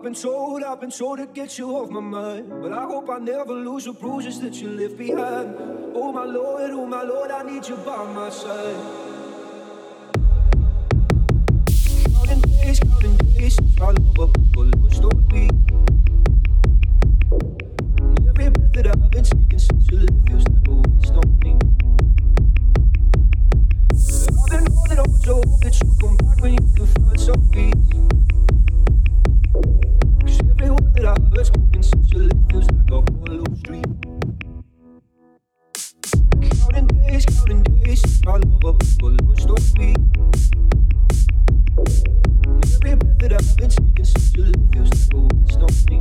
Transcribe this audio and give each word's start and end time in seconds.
I've 0.00 0.04
been 0.04 0.14
told, 0.14 0.62
I've 0.62 0.80
been 0.80 0.90
told 0.90 1.18
to 1.18 1.26
get 1.26 1.58
you 1.58 1.76
off 1.76 1.90
my 1.90 2.00
mind. 2.00 2.48
But 2.48 2.72
I 2.72 2.84
hope 2.84 3.10
I 3.10 3.18
never 3.18 3.52
lose 3.52 3.84
the 3.84 3.92
bruises 3.92 4.40
that 4.40 4.54
you 4.54 4.70
left 4.70 4.96
behind. 4.96 5.54
Oh 5.94 6.10
my 6.10 6.24
lord, 6.24 6.70
oh 6.70 6.86
my 6.86 7.02
lord, 7.02 7.30
I 7.30 7.42
need 7.42 7.68
you 7.68 7.76
by 7.76 8.10
my 8.10 8.30
side. 8.30 8.76
Counting 12.14 12.40
days, 12.40 12.80
counting 12.80 13.16
days, 13.34 13.56
since 13.56 13.78
our 13.78 13.92
love 14.16 14.34
lost 14.56 15.04
on 15.04 15.28
me. 15.28 15.50
And 18.00 18.26
every 18.26 18.48
breath 18.48 18.72
that 18.72 18.86
I've 18.86 19.10
been 19.10 19.22
taking 19.22 19.58
since 19.58 19.90
you 19.90 19.98
left 19.98 20.14
feels 20.26 20.44
like 20.48 20.66
a 20.66 20.74
waste 20.76 21.12
on 21.12 21.38
me. 21.44 21.58
I've 24.32 24.48
been 24.48 24.66
holding 24.72 24.98
on 24.98 25.20
to 25.24 25.34
hope 25.34 25.60
that 25.60 25.78
you 25.84 25.94
come 26.00 26.16
back 26.16 26.40
when 26.40 26.52
you 26.54 26.72
can 26.74 26.86
find 26.86 27.20
some 27.20 27.50
peace 27.50 28.19
feels 32.50 32.70
like 32.70 32.90
a 32.90 33.00
hollow 33.12 33.44
street. 33.58 33.86
Counting 36.60 36.86
days, 36.86 37.26
counting 37.26 37.62
days, 37.62 38.02
my 38.24 38.36
love. 38.62 38.78
Every 42.62 42.94
breath 42.94 43.18
that 43.18 43.32
I've 43.32 43.56
been 43.56 43.70
taking 43.70 44.04
such 44.04 44.36
a 44.36 44.40
lift 44.40 44.72
feels 44.72 44.90
like 44.90 45.14
a 45.14 45.20
waste 45.34 45.62
on 45.66 45.74
me. 45.90 45.98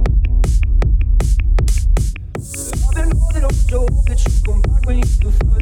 I've 2.86 2.96
been 2.96 3.12
holding 3.18 3.46
on 3.46 3.56
hope 3.80 4.06
that 4.06 4.20
you 4.26 4.32
come 4.46 4.62
back 4.62 4.86
when 4.86 4.98
you 4.98 5.06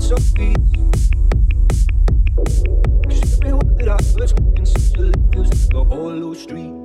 some 0.02 0.24
every 3.10 3.54
word 3.54 3.78
that 3.80 3.88
I've 3.88 4.06
feels 5.34 5.50
like 5.74 5.74
a 5.74 5.96
hollow 5.96 6.34
street. 6.34 6.77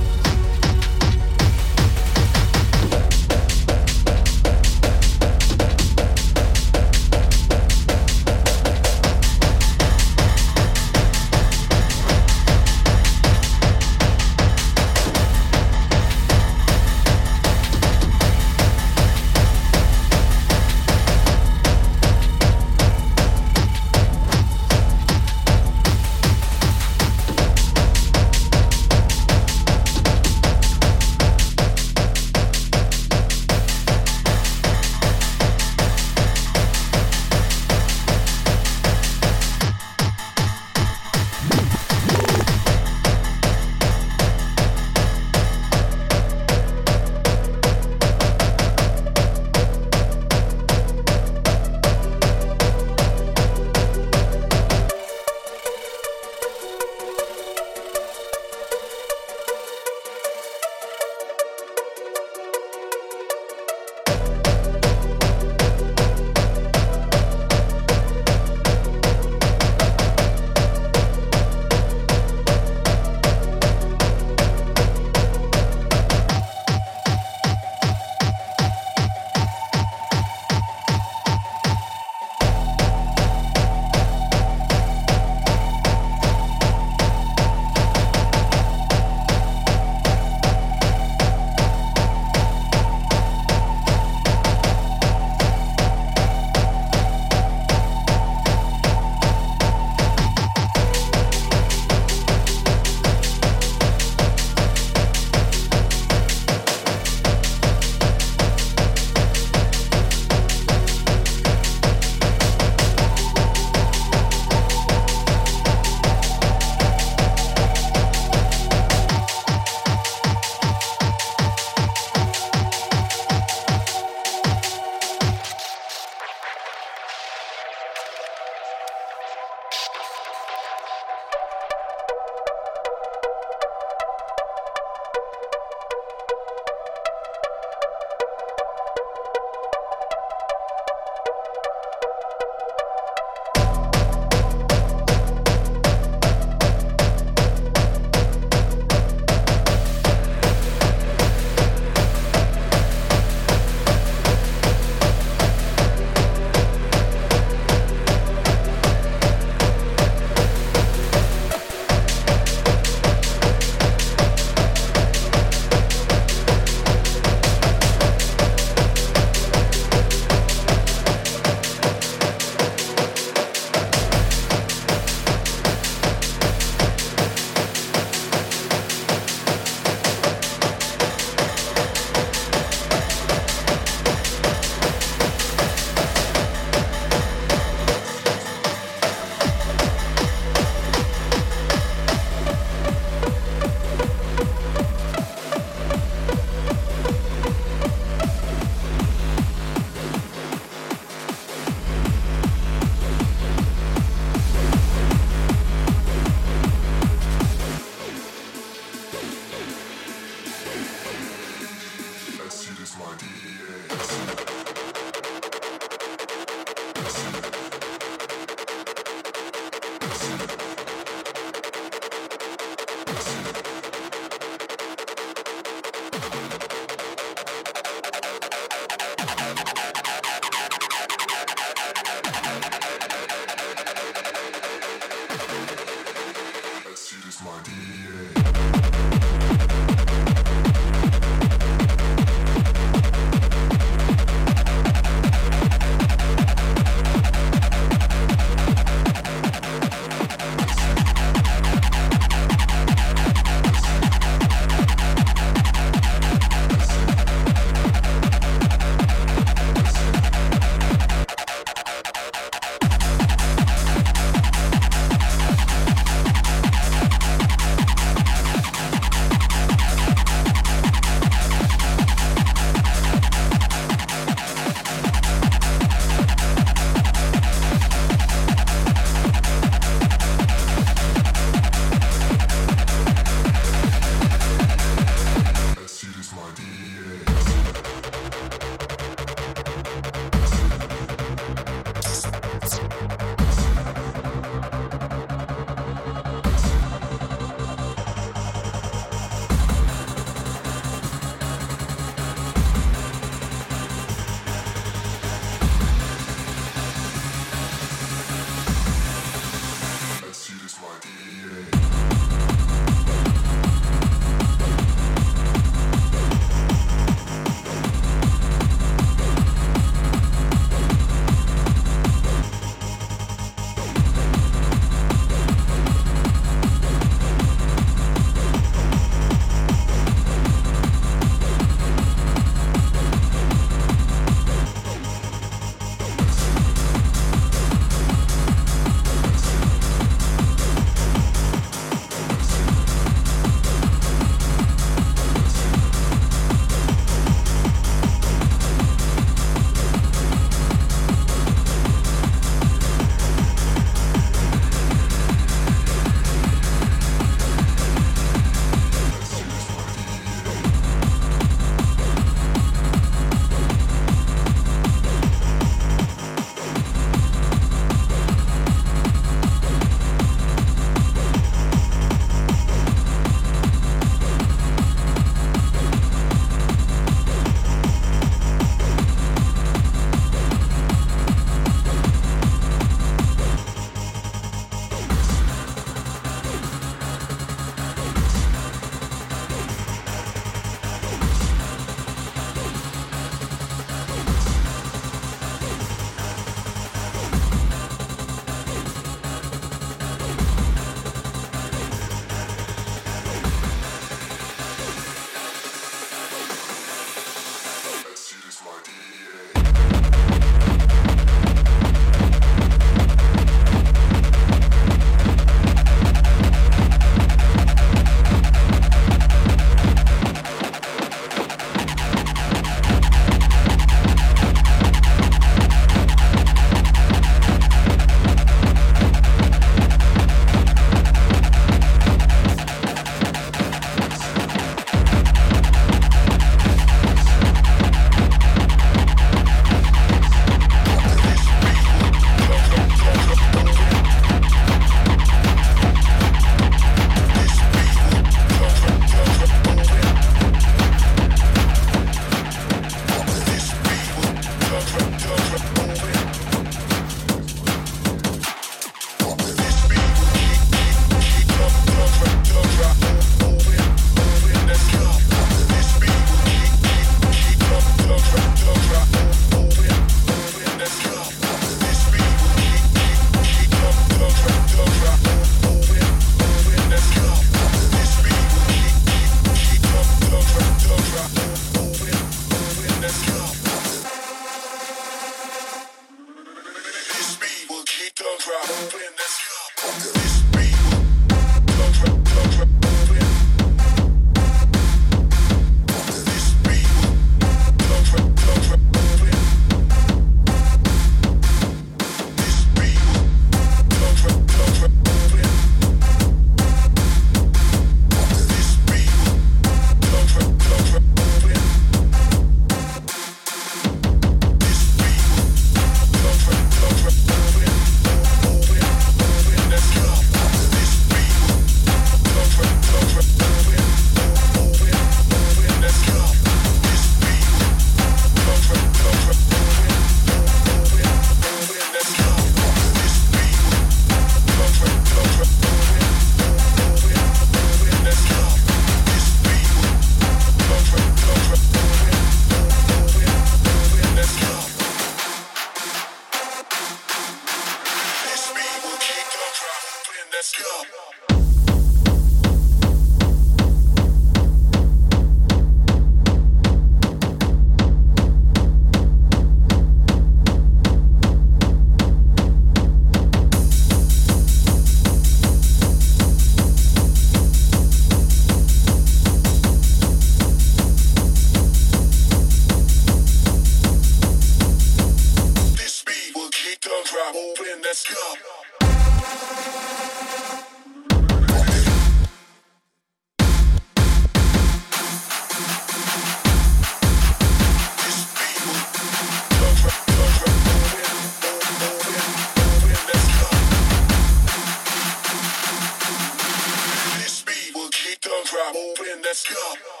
Let's 599.31 599.45
go. 599.49 600.00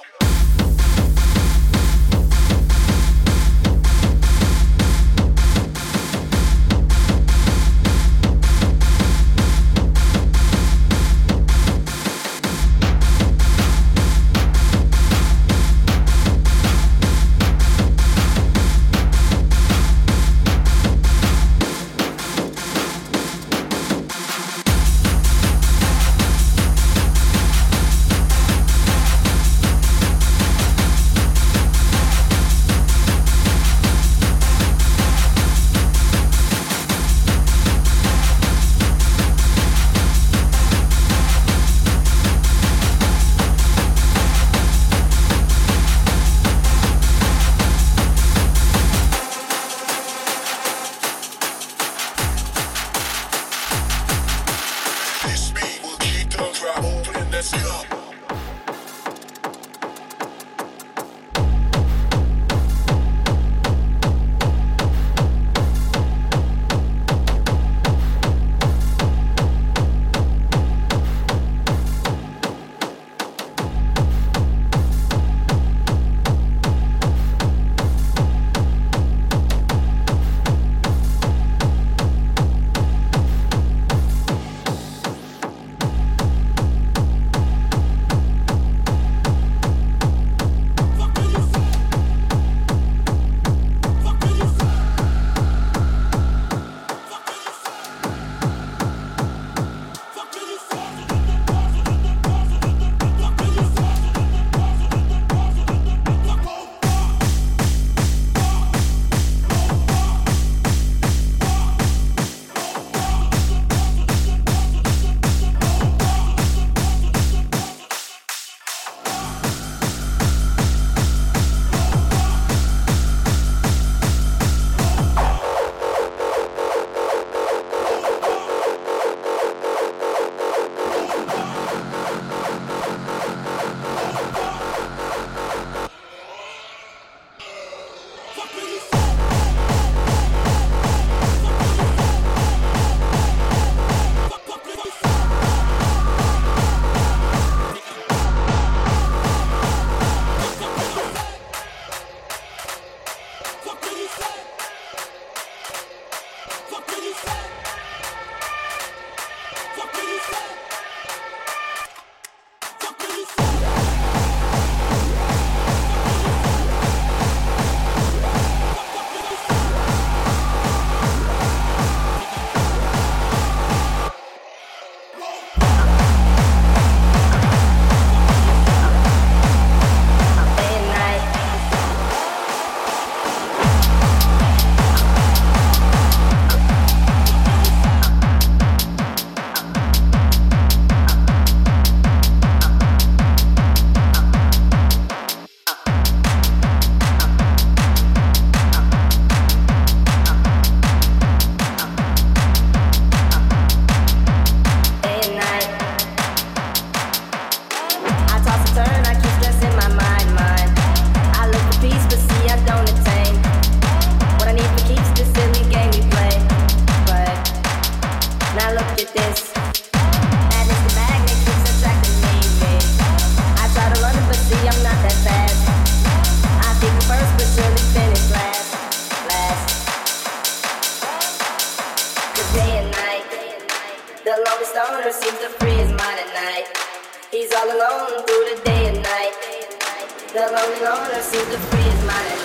The 240.51 240.57
pain 240.57 240.67
is 240.67 241.31
deep. 241.71 242.41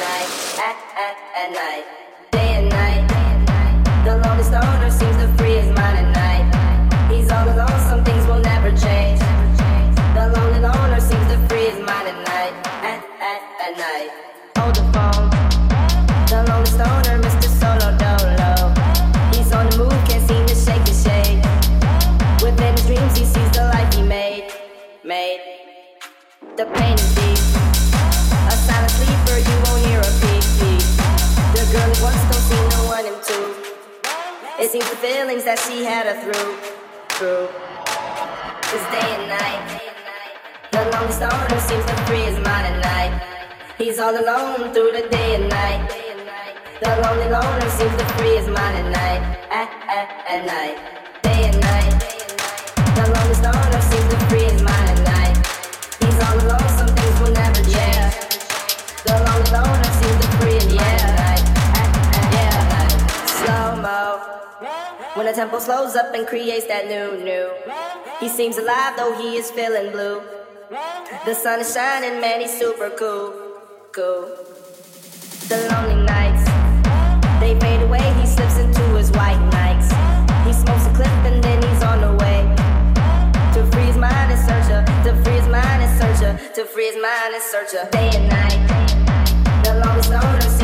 at, 0.62 1.16
silent 1.36 1.56
sleeper, 1.56 2.05
girl 31.76 31.94
who 31.94 32.04
once 32.04 32.22
don't 32.30 32.44
see 32.48 32.62
no 32.72 32.80
one 32.88 33.04
him 33.04 33.18
too. 33.28 33.46
It 34.62 34.70
seems 34.72 34.88
the 34.88 34.96
feelings 34.96 35.44
that 35.44 35.58
she 35.64 35.84
had 35.84 36.04
are 36.08 36.18
through, 36.24 36.52
through. 37.16 37.46
Cause 38.68 38.86
day 38.96 39.08
and 39.16 39.26
night, 39.28 39.62
the 40.72 40.82
longest 40.92 41.22
on 41.22 41.60
seems 41.68 41.84
to 41.84 41.96
free 42.06 42.24
is 42.32 42.38
mine 42.48 42.66
at 42.72 42.78
night. 42.92 43.12
He's 43.78 43.98
all 43.98 44.16
alone 44.16 44.72
through 44.72 44.92
the 44.98 45.04
day 45.08 45.30
and 45.36 45.48
night. 45.48 45.84
The 46.80 46.90
lonely 47.02 47.28
loner 47.30 47.70
seems 47.70 47.94
to 48.00 48.06
free 48.16 48.36
is 48.40 48.48
mine 48.48 48.76
at 48.82 48.88
night, 49.00 49.22
at, 49.60 49.70
at, 49.98 50.08
at 50.32 50.40
night, 50.54 50.76
day 51.22 51.40
and 51.48 51.60
night. 51.60 51.94
The 52.96 53.04
longest 53.14 53.42
loner 53.44 53.82
seems 53.90 54.08
to 54.12 54.18
free 54.28 54.46
is 54.52 54.62
mine 54.62 54.88
at 54.94 55.00
night. 55.12 55.36
He's 56.00 56.18
all 56.24 56.40
alone. 56.40 56.65
When 65.16 65.24
the 65.24 65.32
tempo 65.32 65.58
slows 65.60 65.96
up 65.96 66.14
and 66.14 66.26
creates 66.26 66.66
that 66.66 66.88
new, 66.88 67.16
new. 67.24 67.48
He 68.20 68.28
seems 68.28 68.58
alive 68.58 68.98
though 68.98 69.16
he 69.16 69.38
is 69.38 69.50
feeling 69.50 69.90
blue. 69.90 70.20
The 71.24 71.32
sun 71.32 71.60
is 71.60 71.72
shining, 71.72 72.20
man, 72.20 72.42
he's 72.42 72.52
super 72.52 72.90
cool, 72.90 73.32
cool. 73.92 74.28
The 75.48 75.72
lonely 75.72 76.04
nights, 76.04 76.44
they 77.40 77.58
fade 77.58 77.80
away. 77.80 78.04
He 78.20 78.26
slips 78.26 78.58
into 78.58 78.82
his 78.92 79.10
white 79.12 79.40
nights. 79.56 79.88
He 80.46 80.52
smokes 80.52 80.84
a 80.84 80.92
clip 80.92 81.08
and 81.24 81.42
then 81.42 81.62
he's 81.62 81.82
on 81.82 82.02
the 82.02 82.12
way 82.22 82.44
to 83.54 83.64
free 83.72 83.84
his 83.84 83.96
mind 83.96 84.32
and 84.32 84.38
search 84.38 84.68
her, 84.68 84.84
to 85.04 85.16
free 85.24 85.36
his 85.40 85.48
mind 85.48 85.82
and 85.82 85.98
search 85.98 86.20
her, 86.28 86.52
to 86.52 86.64
free 86.66 86.88
his 86.88 86.96
mind 87.00 87.32
and 87.32 87.42
search 87.42 87.72
her. 87.72 87.88
Day 87.90 88.10
and 88.12 88.28
night, 88.28 89.64
the 89.64 89.80
lonely 89.80 90.02
stoner 90.02 90.55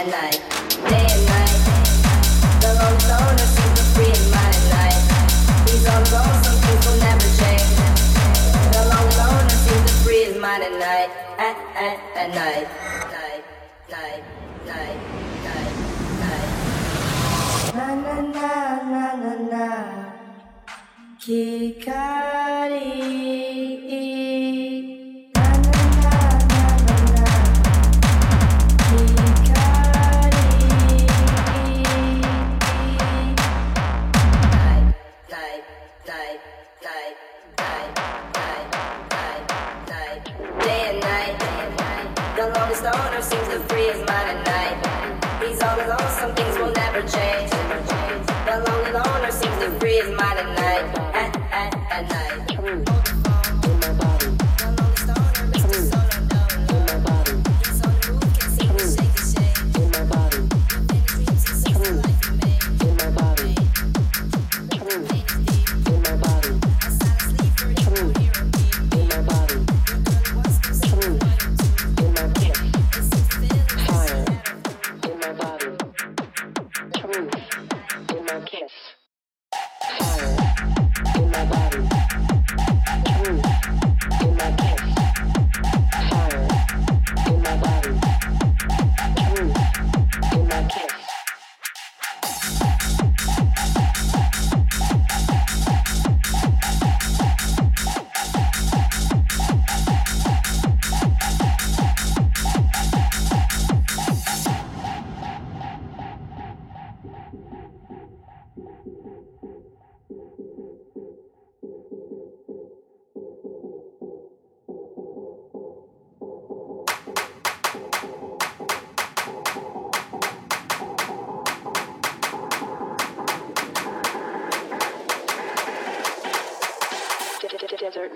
at 0.00 0.06
night, 0.06 0.40
day 0.88 1.06
and 1.12 1.24
night. 1.28 1.56
The 2.64 2.72
seems 3.44 3.76
to 3.78 3.84
free 3.92 4.08
some 6.44 6.56
things 6.64 6.82
will 6.86 7.00
never 7.04 7.28
change. 7.40 7.68
The 8.72 8.82
seems 9.64 9.84
to 9.90 9.96
free 10.04 10.22
his 10.24 10.36
mind 10.40 10.62
at 10.62 10.72
night, 10.72 11.10
at, 11.36 11.56
at, 11.76 11.98
at 12.16 12.28
night, 12.32 12.66
night, 13.12 13.44
night, 13.92 14.22
night, 14.64 14.98
night, 15.44 15.72
night. 16.24 16.50
Na 17.76 17.86
na 18.04 18.16
na 18.36 18.52
na 18.92 19.04
na 19.20 19.32
na. 19.52 19.66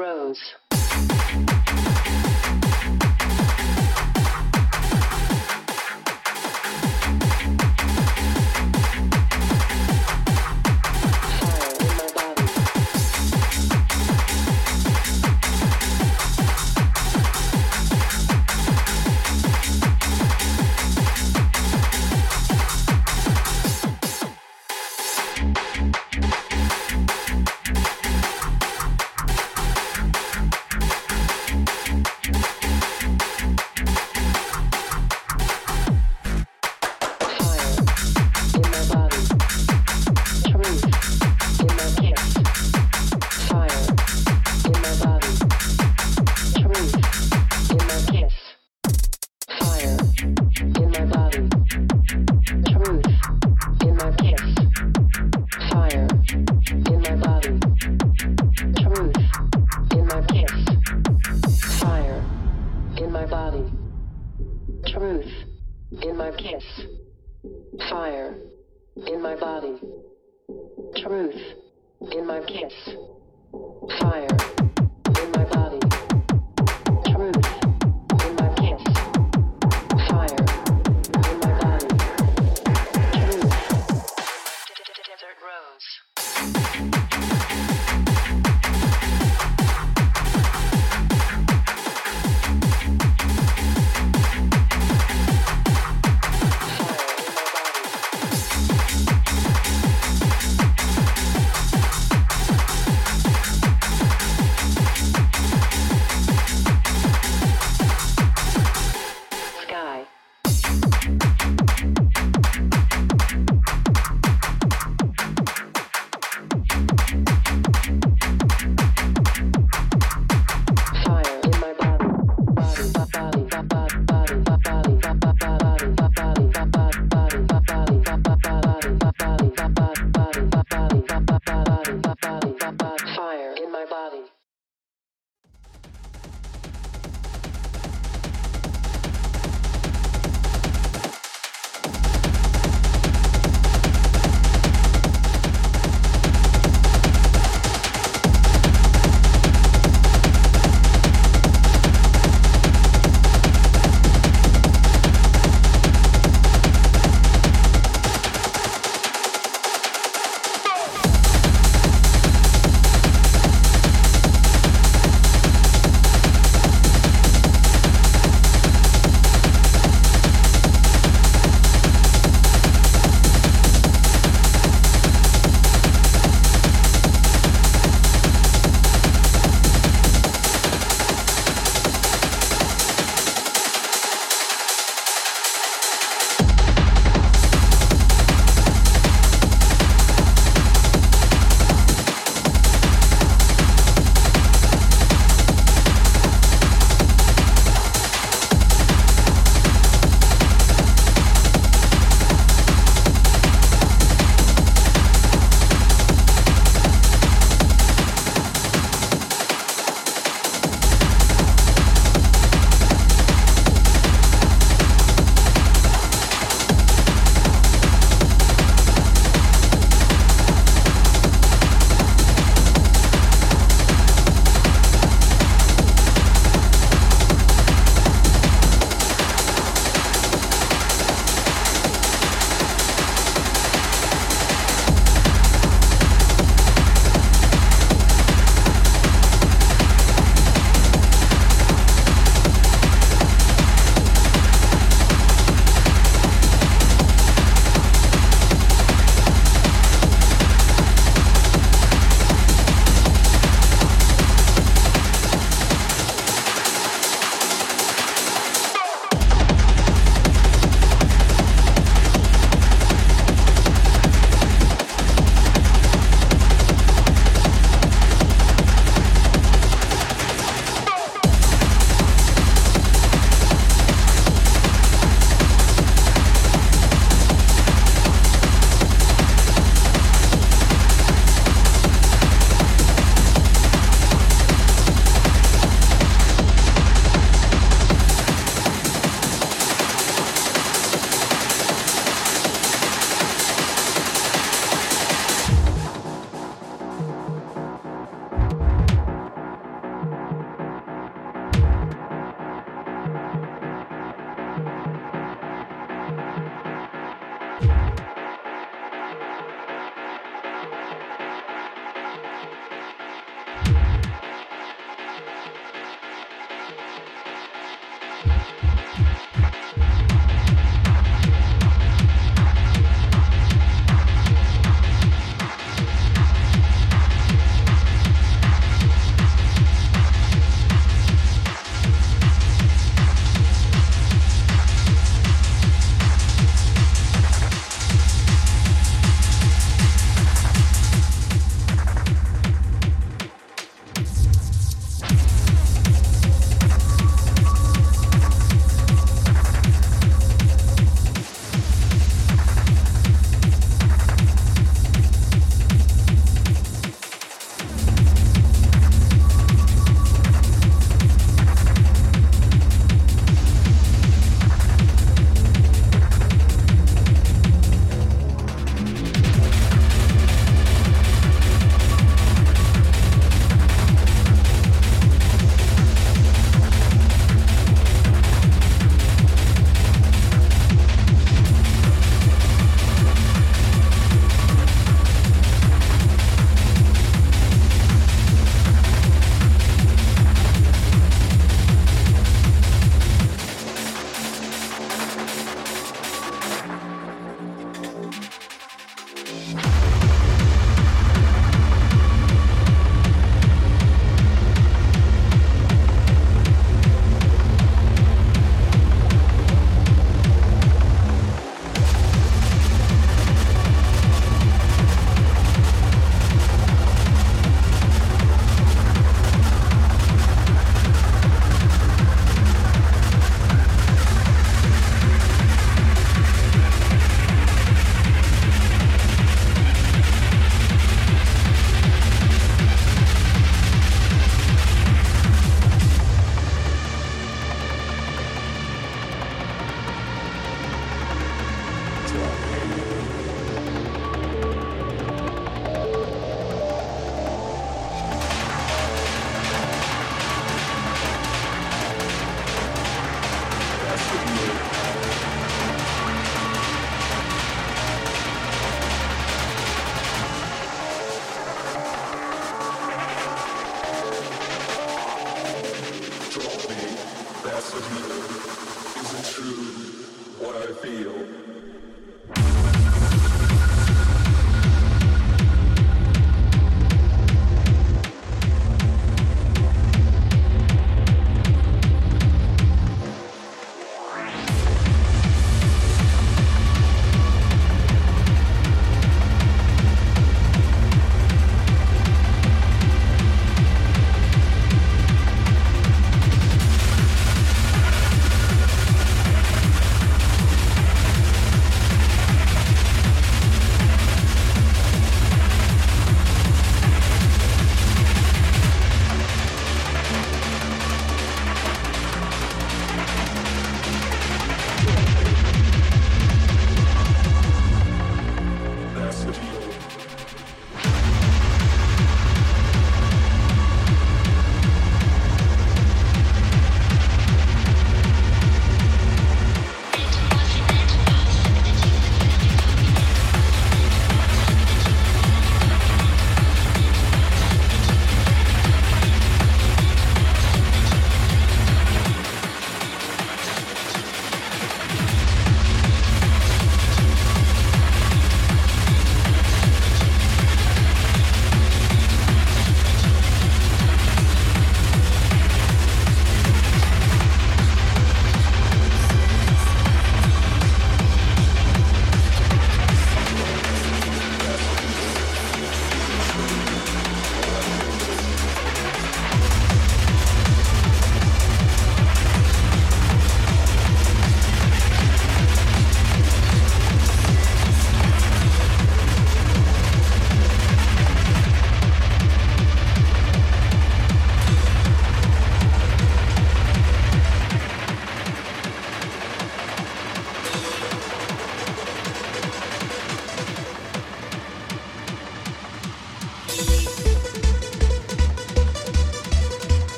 Rose. 0.00 0.69